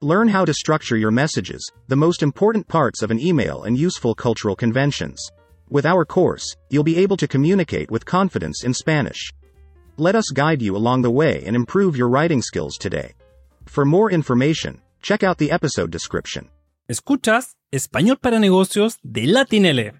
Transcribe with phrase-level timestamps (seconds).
[0.00, 4.14] Learn how to structure your messages, the most important parts of an email and useful
[4.14, 5.18] cultural conventions.
[5.70, 9.32] With our course, you'll be able to communicate with confidence in Spanish.
[9.96, 13.14] Let us guide you along the way and improve your writing skills today.
[13.66, 16.48] For more information, check out the episode description.
[16.88, 19.94] Escuchas Español para Negocios de Latinele.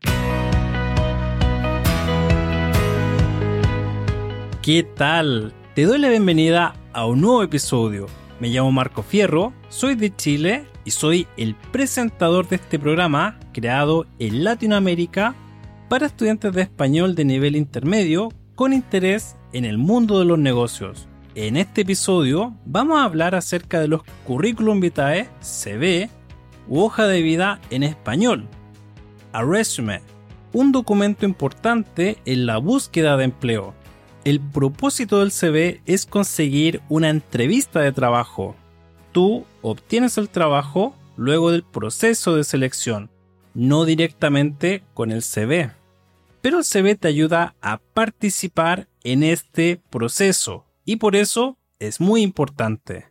[4.63, 5.53] ¿Qué tal?
[5.75, 8.07] Te doy la bienvenida a un nuevo episodio
[8.41, 14.07] Me llamo Marco Fierro, soy de Chile y soy el presentador de este programa creado
[14.21, 15.35] en Latinoamérica
[15.89, 21.09] para estudiantes de español de nivel intermedio con interés en el mundo de los negocios.
[21.35, 26.09] En este episodio vamos a hablar acerca de los currículum vitae, CV
[26.69, 28.47] u hoja de vida en español.
[29.33, 30.01] A resume,
[30.53, 33.75] un documento importante en la búsqueda de empleo
[34.29, 38.57] el propósito del CV es conseguir una entrevista de trabajo.
[39.13, 43.11] Tú obtienes el trabajo luego del proceso de selección,
[43.55, 45.71] no directamente con el CV.
[46.43, 52.21] Pero el CV te ayuda a participar en este proceso y por eso es muy
[52.21, 53.07] importante.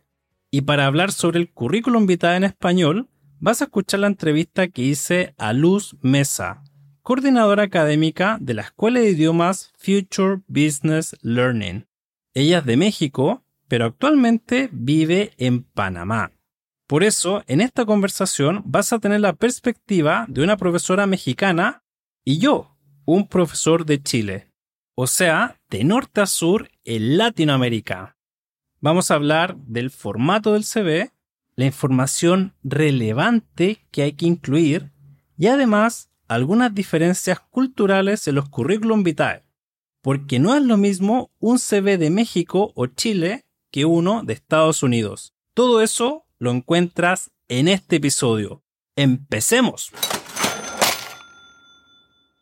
[0.52, 3.08] Y para hablar sobre el currículum vitae en español,
[3.40, 6.62] vas a escuchar la entrevista que hice a Luz Mesa,
[7.08, 11.86] coordinadora académica de la Escuela de Idiomas Future Business Learning.
[12.34, 16.32] Ella es de México, pero actualmente vive en Panamá.
[16.86, 21.82] Por eso, en esta conversación vas a tener la perspectiva de una profesora mexicana
[22.26, 22.76] y yo,
[23.06, 24.52] un profesor de Chile.
[24.94, 28.18] O sea, de norte a sur en Latinoamérica.
[28.82, 31.10] Vamos a hablar del formato del CV,
[31.56, 34.92] la información relevante que hay que incluir
[35.38, 39.44] y además algunas diferencias culturales en los currículum vitae,
[40.02, 44.82] porque no es lo mismo un CV de México o Chile que uno de Estados
[44.82, 45.34] Unidos.
[45.54, 48.62] Todo eso lo encuentras en este episodio.
[48.94, 49.90] ¡Empecemos!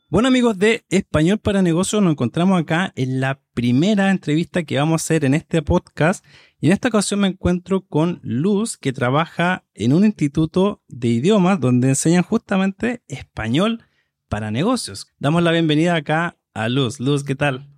[0.09, 5.03] Bueno amigos de Español para Negocios, nos encontramos acá en la primera entrevista que vamos
[5.03, 6.25] a hacer en este podcast
[6.59, 11.61] y en esta ocasión me encuentro con Luz que trabaja en un instituto de idiomas
[11.61, 13.85] donde enseñan justamente español
[14.29, 15.13] para negocios.
[15.19, 16.99] Damos la bienvenida acá a Luz.
[16.99, 17.69] Luz, ¿qué tal?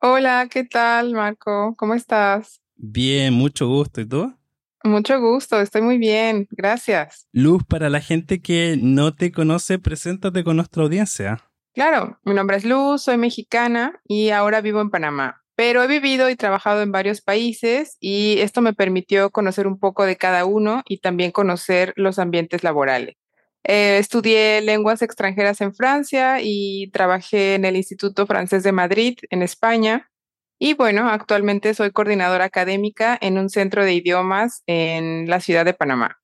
[0.00, 1.74] Hola, ¿qué tal Marco?
[1.76, 2.60] ¿Cómo estás?
[2.76, 4.00] Bien, mucho gusto.
[4.00, 4.34] ¿Y tú?
[4.82, 7.26] Mucho gusto, estoy muy bien, gracias.
[7.32, 11.42] Luz, para la gente que no te conoce, preséntate con nuestra audiencia.
[11.72, 15.43] Claro, mi nombre es Luz, soy mexicana y ahora vivo en Panamá.
[15.56, 20.04] Pero he vivido y trabajado en varios países y esto me permitió conocer un poco
[20.04, 23.16] de cada uno y también conocer los ambientes laborales.
[23.62, 29.42] Eh, estudié lenguas extranjeras en Francia y trabajé en el Instituto Francés de Madrid, en
[29.42, 30.10] España.
[30.58, 35.74] Y bueno, actualmente soy coordinadora académica en un centro de idiomas en la ciudad de
[35.74, 36.18] Panamá.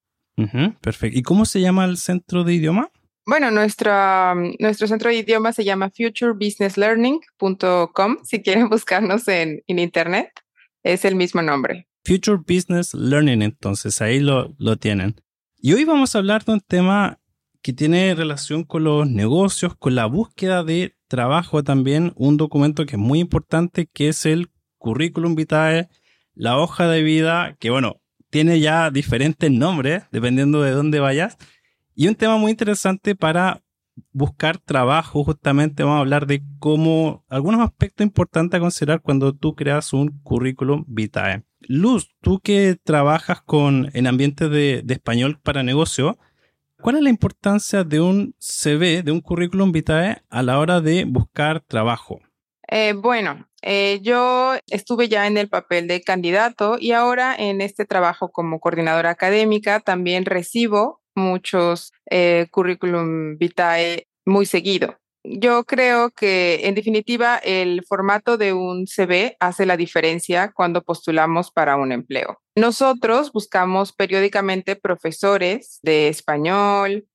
[0.81, 1.19] perfecto.
[1.19, 2.91] ¿Y cómo se llama el centro de idioma?
[3.31, 8.17] Bueno, nuestro, nuestro centro de idiomas se llama futurebusinesslearning.com.
[8.25, 10.31] Si quieren buscarnos en, internet,
[10.83, 11.87] es el mismo nombre.
[12.05, 15.15] Future Business Learning, entonces, ahí lo, lo tienen.
[15.59, 17.21] Y hoy vamos a hablar de un tema
[17.63, 22.97] que tiene relación con los negocios, con la búsqueda de trabajo también, un documento que
[22.97, 25.89] es muy importante, que es el currículum vitae,
[26.35, 31.39] la hoja de vida, que bueno, tiene ya diferentes nombres dependiendo de dónde vayas
[32.01, 33.61] y un tema muy interesante para
[34.13, 39.55] buscar trabajo, justamente vamos a hablar de cómo algunos aspectos importantes a considerar cuando tú
[39.55, 41.45] creas un currículum vitae.
[41.61, 46.17] Luz, tú que trabajas con, en ambientes de, español para negocio,
[46.81, 51.05] ¿cuál es la importancia de un CV, de un currículum vitae a la hora de
[51.05, 52.21] buscar trabajo?
[52.67, 57.85] Eh, bueno, eh, yo estuve ya en el papel de candidato y ahora en este
[57.85, 64.97] trabajo como coordinadora académica también recibo muchos eh, currículum vitae muy seguido.
[65.23, 71.51] Yo creo que, en definitiva, el formato de un CV hace la diferencia cuando postulamos
[71.51, 72.41] para un empleo.
[72.57, 77.07] Nosotros buscamos periódicamente profesores de español,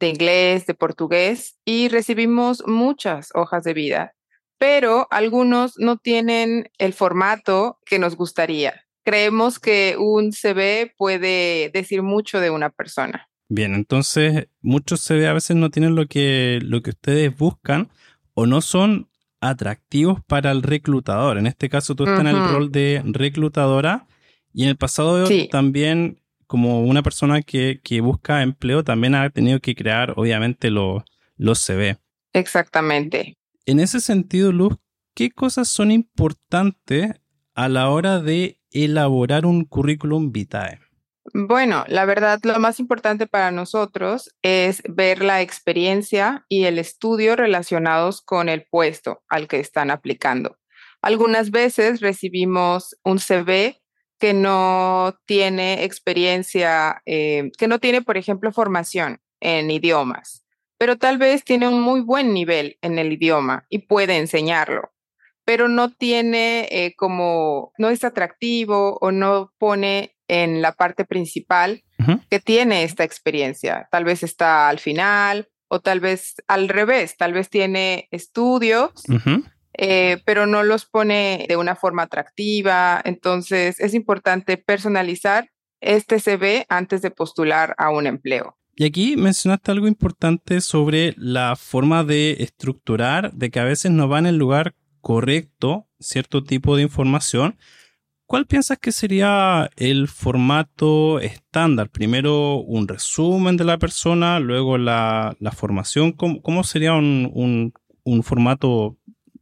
[0.00, 4.14] de inglés, de portugués y recibimos muchas hojas de vida.
[4.58, 8.84] pero algunos no tienen el formato que nos gustaría.
[9.06, 13.29] Creemos que un CV puede decir mucho de una persona.
[13.52, 17.88] Bien, entonces muchos CV a veces no tienen lo que, lo que ustedes buscan
[18.34, 19.08] o no son
[19.40, 21.36] atractivos para el reclutador.
[21.36, 24.06] En este caso tú estás en el rol de reclutadora
[24.54, 25.48] y en el pasado Sí.
[25.50, 31.04] también como una persona que, que busca empleo también ha tenido que crear obviamente lo-
[31.36, 31.98] los CV.
[32.32, 33.34] Exactamente.
[33.66, 34.76] En ese sentido, Luz,
[35.14, 37.14] ¿qué cosas son importantes
[37.54, 40.78] a la hora de elaborar un currículum vitae?
[41.34, 47.36] Bueno, la verdad, lo más importante para nosotros es ver la experiencia y el estudio
[47.36, 50.56] relacionados con el puesto al que están aplicando.
[51.02, 53.80] Algunas veces recibimos un CV
[54.18, 60.44] que no tiene experiencia, eh, que no tiene, por ejemplo, formación en idiomas,
[60.78, 64.92] pero tal vez tiene un muy buen nivel en el idioma y puede enseñarlo,
[65.44, 71.82] pero no tiene eh, como, no es atractivo o no pone en la parte principal
[72.30, 73.88] que tiene esta experiencia.
[73.90, 78.92] Tal vez está al final o tal vez al revés, tal vez tiene estudios,
[79.76, 83.02] eh, pero no los pone de una forma atractiva.
[83.04, 85.50] Entonces es importante personalizar
[85.80, 88.56] este CV antes de postular a un empleo.
[88.76, 94.08] Y aquí mencionaste algo importante sobre la forma de estructurar, de que a veces no
[94.08, 97.58] va en el lugar correcto cierto tipo de información.
[98.30, 101.90] ¿Cuál piensas que sería el formato estándar?
[101.90, 106.12] Primero un resumen de la persona, luego la, la formación.
[106.12, 107.72] ¿Cómo, cómo sería un, un-
[108.04, 108.96] un formato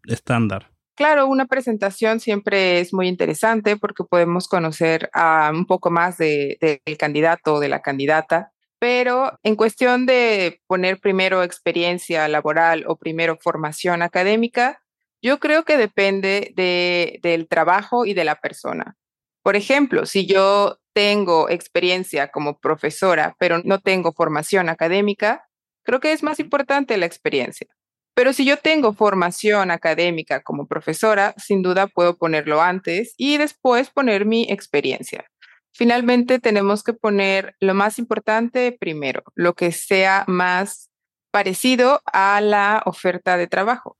[0.06, 0.70] estándar?
[0.96, 6.56] Claro, una presentación siempre es muy interesante porque podemos conocer ah, un poco más de-
[6.86, 12.96] del candidato o de la candidata, pero en cuestión de poner primero experiencia laboral o
[12.96, 14.80] primero formación académica,
[15.22, 18.96] yo creo que depende de- del trabajo y de la persona.
[19.42, 25.46] Por ejemplo, si yo tengo experiencia como profesora, pero no tengo formación académica,
[25.84, 27.66] creo que es más importante la experiencia.
[28.14, 33.90] Pero si yo tengo formación académica como profesora, sin duda puedo ponerlo antes y después
[33.90, 35.24] poner mi experiencia.
[35.72, 40.90] Finalmente, tenemos que poner lo más importante primero, lo que sea más
[41.30, 43.96] parecido a la oferta de trabajo.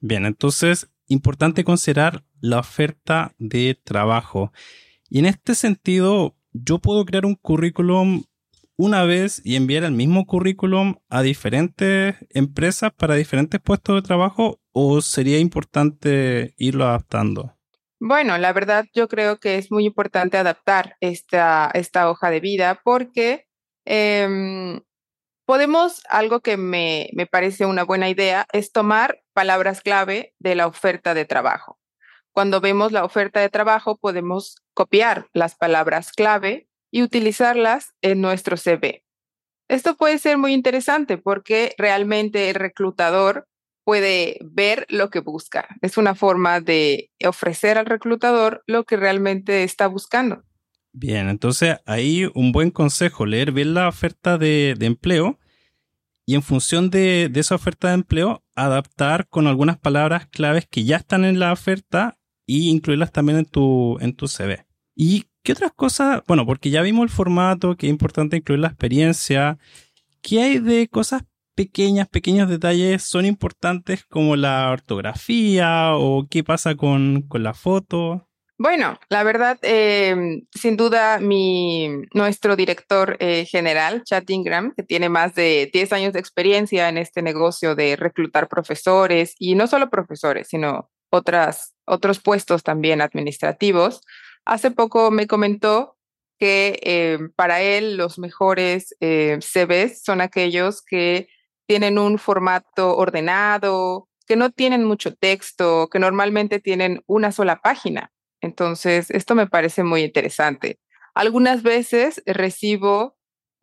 [0.00, 4.52] Bien, entonces, importante considerar la oferta de trabajo.
[5.08, 8.24] Y en este sentido, yo puedo crear un currículum
[8.76, 14.60] una vez y enviar el mismo currículum a diferentes empresas para diferentes puestos de trabajo
[14.72, 17.56] o sería importante irlo adaptando?
[18.00, 22.80] Bueno, la verdad yo creo que es muy importante adaptar esta, esta hoja de vida
[22.82, 23.46] porque
[23.84, 24.80] em,
[25.44, 30.66] podemos, algo que me, me parece una buena idea, es tomar palabras clave de la
[30.66, 31.78] oferta de trabajo.
[32.32, 38.56] Cuando vemos la oferta de trabajo, podemos copiar las palabras clave y utilizarlas en nuestro
[38.56, 39.04] CV.
[39.68, 43.48] Esto puede ser muy interesante porque realmente el reclutador
[43.84, 45.66] puede ver lo que busca.
[45.80, 50.42] Es una forma de ofrecer al reclutador lo que realmente está buscando.
[50.92, 55.38] Bien, entonces ahí un buen consejo, leer bien la oferta de, empleo
[56.26, 60.84] y en función de, de esa oferta de empleo, adaptar con algunas palabras claves que
[60.84, 64.66] ya están en la oferta y incluirlas también en tu, en tu CV.
[64.94, 66.22] ¿Y qué otras cosas?
[66.26, 69.58] Bueno, porque ya vimos el formato, que es importante incluir la experiencia.
[70.20, 71.22] ¿Qué hay de cosas
[71.54, 78.28] pequeñas, pequeños detalles son importantes como la ortografía o qué pasa con, con la foto?
[78.62, 85.08] Bueno, la verdad, eh, sin duda, mi, nuestro director eh, general, Chad Ingram, que tiene
[85.08, 89.90] más de 10 años de experiencia en este negocio de reclutar profesores y no solo
[89.90, 94.02] profesores, sino otras, otros puestos también administrativos,
[94.44, 95.96] hace poco me comentó
[96.38, 101.26] que eh, para él los mejores eh, CVs son aquellos que
[101.66, 108.12] tienen un formato ordenado, que no tienen mucho texto, que normalmente tienen una sola página.
[108.42, 110.78] Entonces, esto me parece muy interesante.
[111.14, 113.16] Algunas veces recibo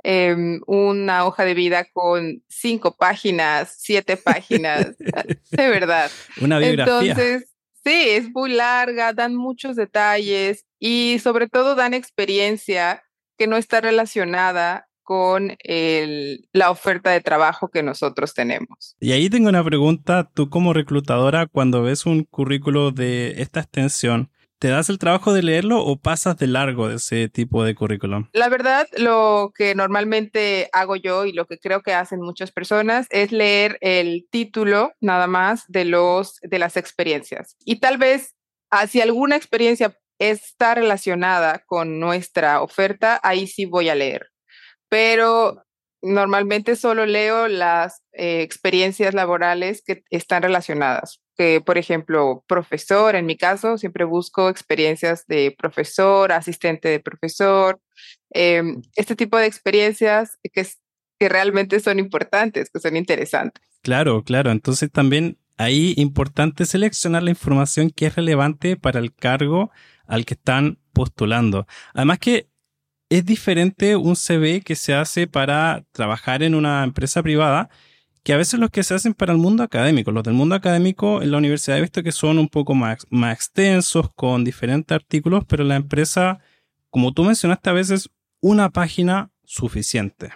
[0.03, 6.09] eh, una hoja de vida con cinco páginas, siete páginas, de verdad.
[6.41, 7.11] Una biografía.
[7.11, 13.03] Entonces, sí, es muy larga, dan muchos detalles y sobre todo dan experiencia
[13.37, 18.95] que no está relacionada con el, la oferta de trabajo que nosotros tenemos.
[18.99, 24.29] Y ahí tengo una pregunta, tú como reclutadora, cuando ves un currículo de esta extensión,
[24.59, 28.27] ¿Te das el trabajo de leerlo o pasas de largo ese tipo de currículum?
[28.33, 33.07] La verdad, lo que normalmente hago yo y lo que creo que hacen muchas personas
[33.09, 37.55] es leer el título nada más de los de las experiencias.
[37.63, 38.35] Y tal vez
[38.69, 44.27] ah, si alguna experiencia está relacionada con nuestra oferta, ahí sí voy a leer.
[44.89, 45.63] Pero
[46.01, 53.25] normalmente solo leo las eh, experiencias laborales que están relacionadas que, por ejemplo, profesor, en
[53.25, 57.79] mi caso, siempre busco experiencias de profesor, asistente de profesor,
[58.31, 60.67] em, este tipo de experiencias que,
[61.17, 63.63] que realmente son importantes, que son interesantes.
[63.81, 64.51] Claro, claro.
[64.51, 69.71] Entonces también ahí importante seleccionar la información que es relevante para el cargo
[70.07, 71.67] al que están postulando.
[71.93, 72.48] Además que
[73.09, 77.69] es diferente un CV que se hace para trabajar en una empresa privada
[78.23, 81.21] que a veces los que se hacen para el mundo académico, los del mundo académico
[81.21, 85.45] en la universidad he visto que son un poco más, más extensos, con diferentes artículos,
[85.47, 86.39] pero la empresa,
[86.89, 88.09] como tú mencionaste, a veces
[88.41, 90.31] una página suficiente.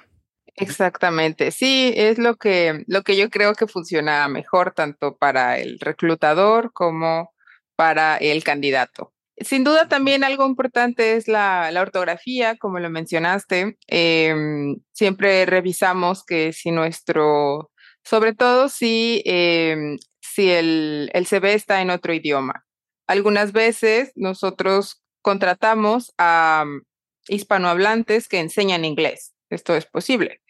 [0.56, 5.80] Exactamente, sí, es lo que, lo que yo creo que funciona mejor tanto para el
[5.80, 7.34] reclutador como
[7.76, 9.13] para el candidato.
[9.38, 13.78] Sin duda también algo importante es la, la ortografía, como lo mencionaste.
[13.88, 17.72] Em, siempre revisamos que si nuestro
[18.04, 22.66] sobre todo si, em, si el, el CV está en otro idioma.
[23.08, 26.82] Algunas veces nosotros contratamos a mm,
[27.30, 29.34] hispanohablantes que enseñan inglés.
[29.50, 30.42] Esto es posible.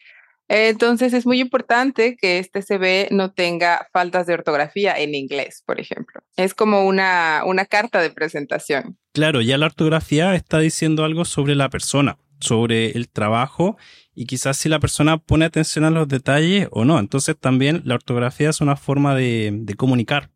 [0.48, 5.80] Entonces es muy importante que este CV no tenga faltas de ortografía en inglés, por
[5.80, 6.20] ejemplo.
[6.36, 8.98] Es como una, una carta de presentación.
[9.12, 13.76] Claro, ya la ortografía está diciendo algo sobre la persona, sobre el trabajo
[14.14, 16.98] y quizás si la persona pone atención a los detalles o no.
[16.98, 20.30] Entonces también la ortografía es una forma de, comunicar.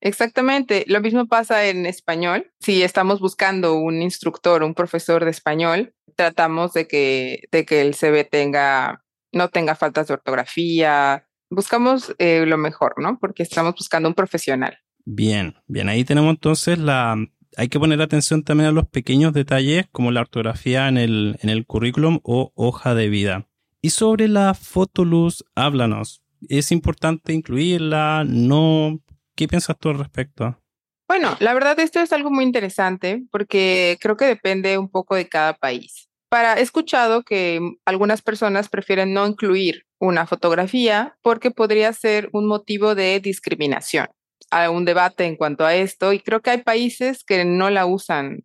[0.00, 2.50] Exactamente, lo mismo pasa en español.
[2.60, 7.94] Si estamos buscando un instructor, un profesor de español, tratamos de que, de que el
[7.94, 9.03] CV tenga,
[9.34, 11.26] no tenga faltas de ortografía.
[11.50, 13.18] Buscamos eh, lo mejor, ¿no?
[13.18, 14.78] Porque estamos buscando un profesional.
[15.04, 17.16] Bien, bien, ahí tenemos entonces la,
[17.56, 21.50] hay que poner atención también a los pequeños detalles como la ortografía en el, en
[21.50, 23.46] el currículum o hoja de vida.
[23.80, 26.22] Y sobre la fotoluz, háblanos.
[26.48, 28.24] ¿Es importante incluirla?
[28.26, 29.00] ¿No?
[29.34, 30.58] ¿Qué piensas tú al respecto?
[31.06, 35.28] Bueno, la verdad esto es algo muy interesante porque creo que depende un poco de
[35.28, 36.08] cada país.
[36.28, 42.46] Para, he escuchado que algunas personas prefieren no incluir una fotografía porque podría ser un
[42.46, 44.08] motivo de discriminación
[44.50, 47.86] a un debate en cuanto a esto y creo que hay países que no la
[47.86, 48.44] usan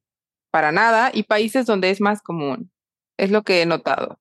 [0.51, 2.71] para nada y países donde es más común.
[3.17, 4.19] Es lo que he notado.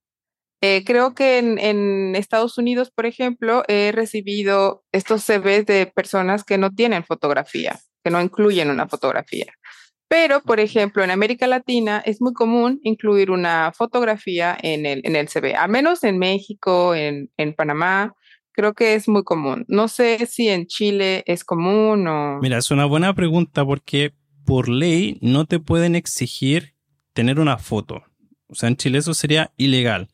[0.61, 6.43] Eh, creo que en, en, Estados Unidos, por ejemplo, he recibido estos CVs de personas
[6.43, 9.53] que no tienen fotografía, que no incluyen una fotografía.
[10.09, 15.17] Pero, por ejemplo, en América Latina es muy común incluir una fotografía en el, en
[15.17, 18.15] el CV, a menos en México, en, en Panamá,
[18.53, 19.65] creo que es muy común.
[19.69, 22.41] No sé si en Chile es común o...
[22.41, 26.75] Mira, es una buena pregunta porque por ley no te pueden exigir
[27.13, 28.03] tener una foto.
[28.49, 30.09] O sea, en Chile eso sería ilegal.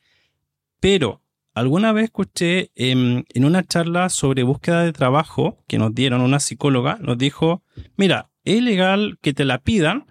[0.81, 1.23] Pero
[1.55, 6.41] alguna vez escuché en, en una charla sobre búsqueda de trabajo que nos dieron una
[6.41, 7.63] psicóloga, nos dijo,
[7.97, 10.07] mira, es ilegal que te la pidan,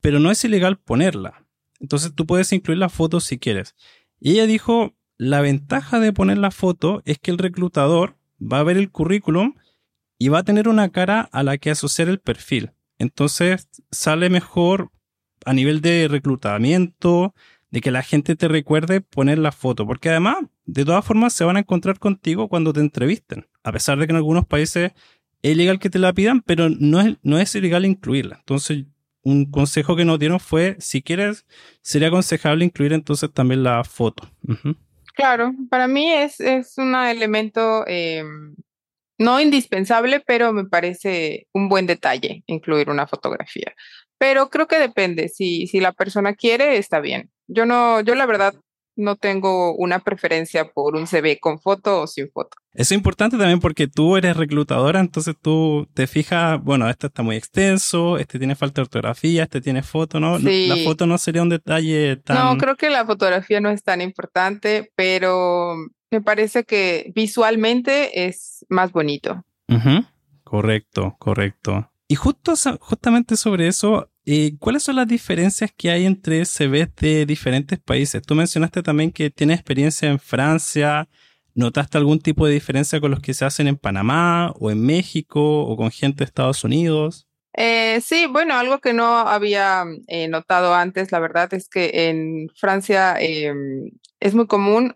[0.00, 1.46] pero no es ilegal ponerla.
[1.80, 3.74] Entonces tú puedes incluir la foto si quieres.
[4.20, 8.64] Y ella dijo, la ventaja de poner la foto es que el reclutador va a
[8.64, 9.54] ver el currículum
[10.18, 12.72] y va a tener una cara a la que asociar el perfil.
[12.98, 14.90] Entonces sale mejor
[15.44, 17.34] a nivel de reclutamiento,
[17.70, 21.44] de que la gente te recuerde poner la foto, porque además, de todas formas, se
[21.44, 24.92] van a encontrar contigo cuando te entrevisten, a pesar de que en algunos países
[25.42, 28.36] es ilegal que te la pidan, pero no es, no es ilegal incluirla.
[28.38, 28.84] Entonces,
[29.22, 31.46] un consejo que nos dieron fue, si quieres,
[31.82, 34.28] sería aconsejable incluir entonces también la foto.
[35.14, 38.22] Claro, para mí es, es un elemento eh,
[39.18, 43.74] no indispensable, pero me parece un buen detalle incluir una fotografía.
[44.16, 47.30] Pero creo que depende, si, si la persona quiere, está bien.
[47.46, 48.54] Yo no, yo la verdad
[48.98, 52.56] no tengo una preferencia por un CV con foto o sin foto.
[52.74, 57.36] Es importante también porque tú eres reclutadora, entonces tú te fijas, bueno, este está muy
[57.36, 60.38] extenso, este tiene falta de ortografía, este tiene foto, ¿no?
[60.38, 62.36] La foto no sería un detalle tan...
[62.36, 65.76] No, creo que la fotografía no es tan importante, pero
[66.10, 69.44] me parece que visualmente es más bonito.
[70.42, 71.90] Correcto, correcto.
[72.08, 77.24] Y justo, justamente sobre eso, eh, ¿cuáles son las diferencias que hay entre CVs de
[77.24, 78.20] diferentes países?
[78.20, 81.08] Tú mencionaste también que tienes experiencia en Francia.
[81.54, 85.62] ¿Notaste algún tipo de diferencia con los que se hacen en Panamá o en México
[85.62, 87.26] o con gente de Estados Unidos?
[87.54, 92.48] Eh, sí, bueno, algo que no había eh, notado antes, la verdad es que en
[92.54, 94.92] Francia em, es muy común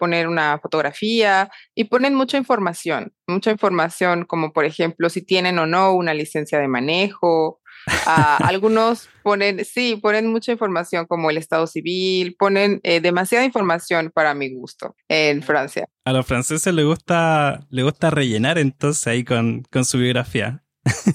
[0.00, 5.66] poner una fotografía y ponen mucha información, mucha información como por ejemplo si tienen o
[5.66, 7.61] no una licencia de manejo.
[8.06, 14.34] Algunos ponen, sí, ponen mucha información como el estado civil, ponen eh, demasiada información para
[14.34, 15.88] mi gusto en Francia.
[16.04, 20.62] A los franceses les gusta, le gusta rellenar entonces ahí con, con su biografía.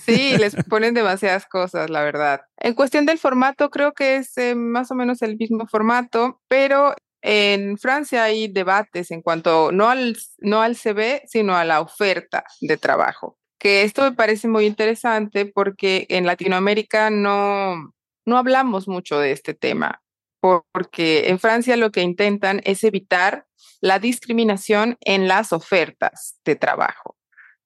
[0.06, 2.42] Sí, les ponen demasiadas cosas, la verdad.
[2.58, 6.96] En cuestión del formato, creo que es eh, más o menos el mismo formato, pero
[7.22, 12.44] en Francia hay debates en cuanto no al, no al CV, sino a la oferta
[12.62, 13.37] de trabajo.
[13.60, 17.94] Que esto me parece muy interesante porque en Latinoamérica no,
[18.26, 20.02] no hablamos mucho de este tema,
[20.42, 23.48] porque en Francia lo que intentan es evitar
[23.82, 27.16] la discriminación en las ofertas de trabajo.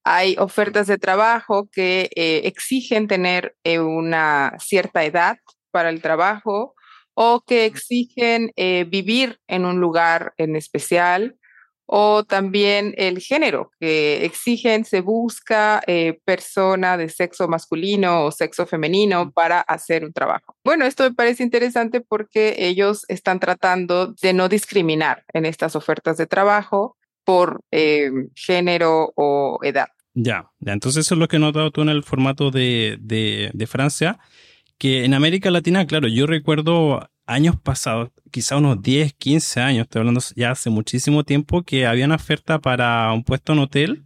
[0.03, 5.37] Hay ofertas de trabajo que eh, exigen tener eh, una cierta edad
[5.71, 6.75] para el trabajo
[7.13, 11.37] o que exigen eh, vivir en un lugar en especial
[11.93, 15.81] o también el género, que exigen, se busca
[16.23, 20.55] persona de sexo masculino o sexo femenino para hacer un trabajo.
[20.63, 26.15] Bueno, esto me parece interesante porque ellos están tratando de no discriminar en estas ofertas
[26.15, 26.95] de trabajo
[27.25, 29.87] por eh, género o edad.
[30.13, 33.67] Ya, ya, entonces eso es lo que he notado tú en el formato de, de,
[33.67, 34.19] Francia,
[34.81, 39.99] que en América Latina, claro, yo recuerdo años pasados, quizá unos 10, 15 años, estoy
[39.99, 44.03] hablando ya hace muchísimo tiempo, que había una oferta para un puesto en hotel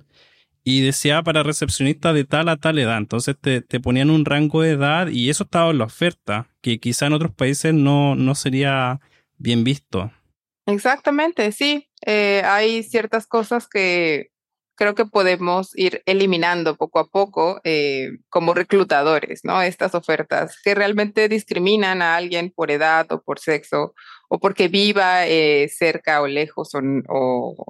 [0.65, 2.97] y decía para recepcionista de tal a tal edad.
[2.97, 6.77] Entonces te, te ponían un rango de edad y eso estaba en la oferta, que
[6.77, 8.99] quizá en otros países no, no sería
[9.37, 10.11] bien visto.
[10.65, 11.87] Exactamente, sí.
[12.05, 14.31] Eh, hay ciertas cosas que
[14.75, 19.61] creo que podemos ir eliminando poco a poco eh, como reclutadores, ¿no?
[19.61, 23.93] Estas ofertas que realmente discriminan a alguien por edad o por sexo
[24.29, 27.65] o porque viva eh, cerca o lejos o, o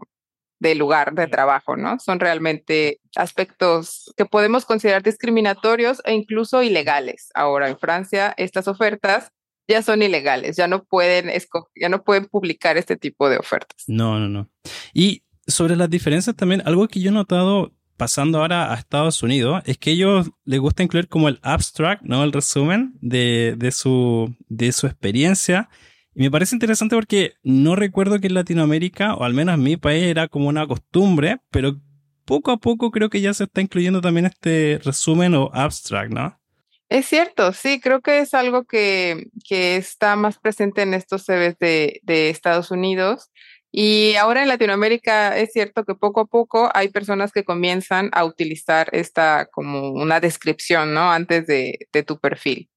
[0.59, 1.99] del lugar de trabajo, ¿no?
[1.99, 7.29] Son realmente aspectos que podemos considerar discriminatorios e incluso ilegales.
[7.35, 9.31] Ahora en Francia estas ofertas
[9.67, 11.31] ya son ilegales, ya no pueden
[11.75, 13.83] ya no pueden publicar este tipo de ofertas.
[13.87, 14.49] No, no, no.
[14.93, 19.61] Y sobre las diferencias también, algo que yo he notado pasando ahora a Estados Unidos
[19.65, 22.23] es que ellos les gusta incluir como el abstract, ¿no?
[22.23, 25.69] El resumen de, de, su, de su experiencia.
[26.13, 29.77] Y me parece interesante porque no recuerdo que en Latinoamérica, o al menos en mi
[29.77, 31.79] país, era como una costumbre, pero
[32.25, 36.39] poco a poco creo que ya se está incluyendo también este resumen o abstract, ¿no?
[36.87, 41.57] Es cierto, sí, creo que es algo que, que está más presente en estos CVs
[41.59, 43.31] de, de, Estados Unidos.
[43.77, 48.23] Y ahora en Latinoamérica es cierto que poco a poco hay personas que comienzan a
[48.23, 51.11] utilizar esta como una descripción, ¿no?
[51.11, 52.69] Antes de, de tu perfil.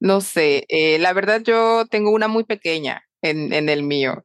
[0.00, 4.24] No sé, eh, la verdad yo tengo una muy pequeña en, en el mío.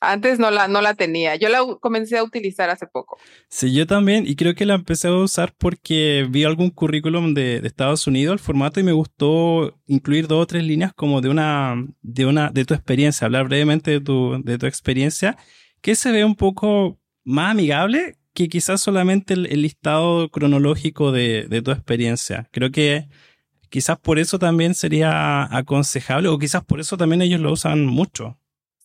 [0.00, 1.36] Antes no la, no la tenía.
[1.36, 3.18] Yo la comencé a utilizar hace poco.
[3.50, 4.26] Sí, yo también.
[4.26, 8.32] Y creo que la empecé a usar porque vi algún currículum de, de, Estados Unidos,
[8.32, 12.48] el formato, y me gustó incluir dos o tres líneas como de una, de una,
[12.50, 15.36] de tu experiencia, hablar brevemente de tu, de tu experiencia,
[15.86, 21.70] que se ve un poco más amigable que quizás solamente el, listado cronológico de, tu
[21.70, 22.48] experiencia.
[22.50, 23.06] Creo que
[23.70, 28.36] quizás por eso también sería aconsejable, o quizás por eso también ellos lo usan mucho.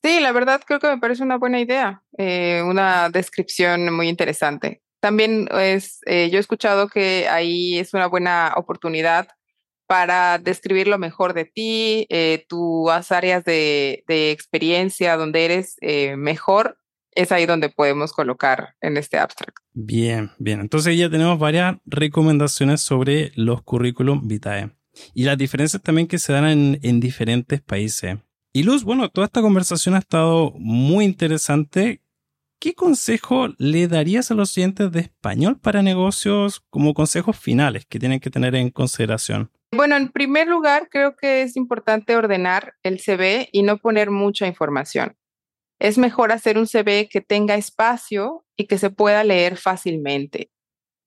[0.03, 4.83] Sí, la verdad creo que me parece una buena idea, eh, una descripción muy interesante.
[4.99, 9.27] También es, eh, yo he escuchado que ahí es una buena oportunidad
[9.87, 15.77] para describir lo mejor de ti, eh, tus áreas de, experiencia donde eres
[16.15, 16.77] mejor,
[17.13, 19.57] es ahí donde podemos colocar en este abstract.
[19.73, 20.59] Bien, bien.
[20.59, 24.71] Entonces ya tenemos varias recomendaciones sobre los currículum vitae
[25.13, 28.17] y las diferencias también que se dan en, en diferentes países.
[28.53, 32.01] Y Luz, bueno, toda esta conversación ha estado muy interesante.
[32.59, 37.97] ¿Qué consejo le darías a los clientes de español para negocios como consejos finales que
[37.97, 39.51] tienen que tener en consideración?
[39.73, 44.45] Bueno, en primer lugar, creo que es importante ordenar el CV y no poner mucha
[44.45, 45.15] información.
[45.81, 50.51] Es mejor hacer un CV que tenga espacio y que se pueda leer fácilmente,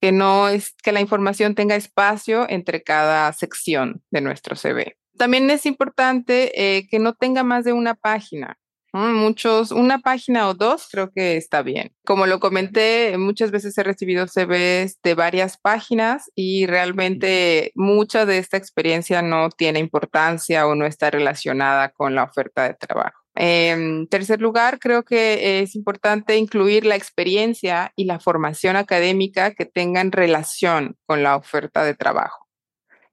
[0.01, 4.99] que no es que la información tenga espacio entre cada sección de nuestro CV.
[5.17, 8.59] También es importante eh, que no tenga más de una página.
[8.93, 11.93] Muchos, una página o dos creo que está bien.
[12.05, 18.39] Como lo comenté, muchas veces he recibido CVs de varias páginas y realmente mucha de
[18.39, 23.24] esta experiencia no tiene importancia o no está relacionada con la oferta de trabajo.
[23.35, 29.67] En tercer lugar, creo que es importante incluir la experiencia y la formación académica que
[29.67, 32.47] tengan relación con la oferta de trabajo.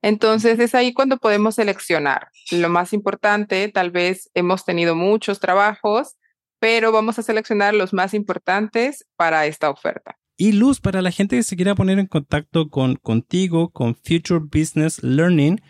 [0.00, 2.28] Entonces es ahí cuando podemos seleccionar.
[2.50, 6.16] Lo más importante, tal vez hemos tenido muchos trabajos,
[6.58, 10.16] pero vamos a seleccionar los más importantes para esta oferta.
[10.36, 14.40] Y Luz, para la gente que se quiera poner en contacto con contigo, con Future
[14.40, 15.60] Business Learning,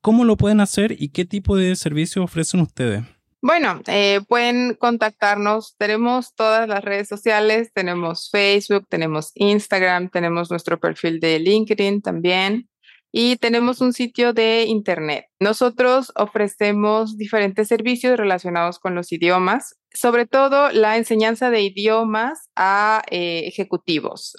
[0.00, 3.02] ¿cómo lo pueden hacer y qué tipo de servicio ofrecen ustedes?
[3.44, 5.74] Bueno, eh, pueden contactarnos.
[5.76, 12.68] Tenemos todas las redes sociales, tenemos Facebook, tenemos Instagram, tenemos nuestro perfil de LinkedIn también
[13.10, 15.26] y tenemos un sitio de Internet.
[15.40, 23.02] Nosotros ofrecemos diferentes servicios relacionados con los idiomas, sobre todo la enseñanza de idiomas a
[23.10, 24.36] eh, ejecutivos.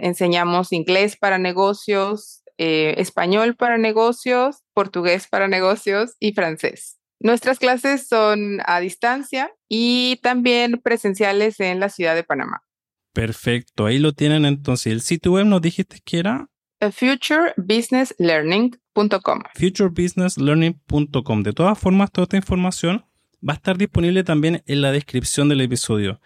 [0.00, 6.96] enseñamos inglés para negocios, eh, español para negocios, portugués para negocios y francés.
[7.26, 12.62] Nuestras clases son a distancia y también presenciales en la ciudad de Panamá.
[13.12, 14.92] Perfecto, ahí lo tienen entonces.
[14.92, 16.48] ¿El sitio web nos dijiste que era?
[16.80, 19.40] futurebusinesslearning.com.
[19.56, 21.42] futurebusinesslearning.com.
[21.42, 23.04] De todas formas, toda esta información
[23.42, 26.20] va a estar disponible también en la descripción del episodio.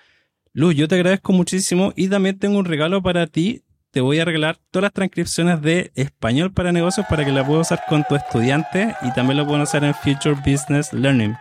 [0.52, 4.22] Luz, yo te agradezco muchísimo y también tengo un regalo para ti te voy a
[4.22, 8.14] arreglar todas las transcripciones de español para negocios para que la puedas usar con tu
[8.14, 11.34] estudiante y también lo puedan usar en Future Business Learning.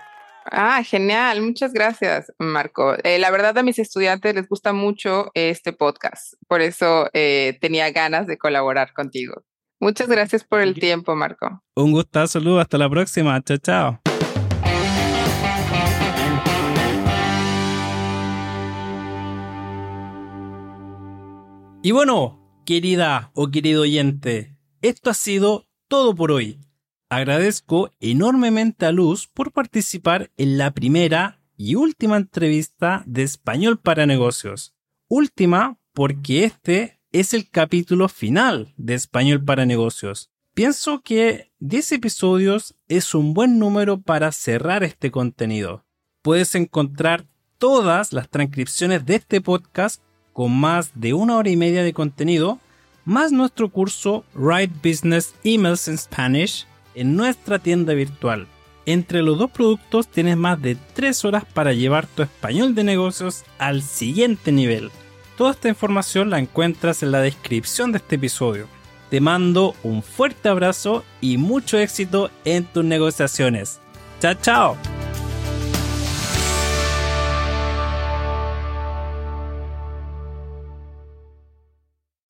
[0.51, 1.41] Ah, genial.
[1.41, 2.95] Muchas gracias, Marco.
[3.03, 6.33] Eh, la verdad a mis estudiantes les gusta mucho este podcast.
[6.47, 9.43] Por eso eh, tenía ganas de colaborar contigo.
[9.79, 11.61] Muchas gracias por el tiempo, Marco.
[11.75, 12.59] Un gustazo, saludo.
[12.59, 13.39] Hasta la próxima.
[13.43, 14.01] Chao, chao.
[21.81, 22.38] Y bueno,
[22.69, 26.59] Querida o querido oyente, esto ha sido todo por hoy.
[27.09, 34.05] Agradezco enormemente a Luz por participar en la primera y última entrevista de Español para
[34.05, 34.75] Negocios.
[35.07, 40.29] Última porque este es el capítulo final de Español para Negocios.
[40.53, 45.87] Pienso que 10 episodios es un buen número para cerrar este contenido.
[46.21, 47.25] Puedes encontrar
[47.57, 50.03] todas las transcripciones de este podcast
[50.39, 52.59] con más de una hora y media de contenido,
[53.03, 58.47] más nuestro curso Write Business Emails in Spanish en nuestra tienda virtual.
[58.85, 63.43] Entre los dos productos tienes más de 3 horas para llevar tu español de negocios
[63.57, 64.91] al siguiente nivel.
[65.37, 68.67] Toda esta información la encuentras en la descripción de este episodio.
[69.09, 73.81] Te mando un fuerte abrazo y mucho éxito en tus negociaciones.
[74.21, 74.98] Chao, chao.